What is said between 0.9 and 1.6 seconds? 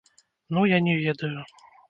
ведаю.